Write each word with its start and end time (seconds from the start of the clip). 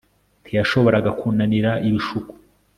Ntiyashoboraga 0.43 1.09
kunanira 1.19 1.71
ibishuko 1.87 2.33